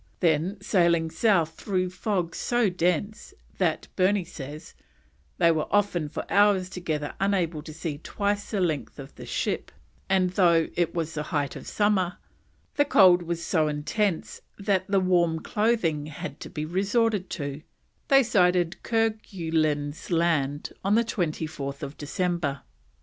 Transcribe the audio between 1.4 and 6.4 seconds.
through fog so dense that, Burney says, they were often for